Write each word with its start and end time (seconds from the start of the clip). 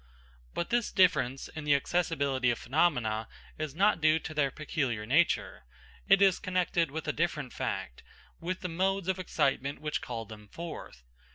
But 0.55 0.71
this 0.71 0.91
difference 0.91 1.47
in 1.49 1.63
the 1.63 1.75
accessibility 1.75 2.49
of 2.49 2.57
phenomena 2.57 3.27
is 3.59 3.75
not 3.75 4.01
due 4.01 4.17
to 4.17 4.33
their 4.33 4.49
peculiar 4.49 5.05
nature. 5.05 5.63
It 6.07 6.23
is 6.23 6.39
connected 6.39 6.89
with 6.89 7.07
a 7.07 7.13
different 7.13 7.53
fact, 7.53 8.01
with 8.39 8.61
the 8.61 8.67
modes 8.67 9.07
of 9.07 9.19
excitement 9.19 9.77
which 9.79 10.01
call 10.01 10.25
them 10.25 10.47
forth. 10.47 11.03